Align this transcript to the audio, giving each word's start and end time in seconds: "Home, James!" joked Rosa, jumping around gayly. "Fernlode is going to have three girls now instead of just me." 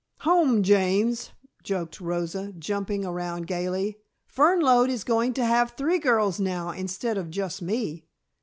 "Home, 0.21 0.63
James!" 0.63 1.29
joked 1.61 2.01
Rosa, 2.01 2.53
jumping 2.57 3.05
around 3.05 3.45
gayly. 3.45 3.99
"Fernlode 4.27 4.89
is 4.89 5.03
going 5.03 5.31
to 5.35 5.45
have 5.45 5.73
three 5.77 5.99
girls 5.99 6.39
now 6.39 6.71
instead 6.71 7.19
of 7.19 7.29
just 7.29 7.61
me." 7.61 8.07